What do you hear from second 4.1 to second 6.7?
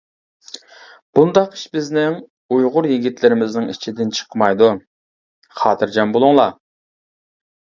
چىقمايدۇ، خاتىرجەم بولۇڭلار.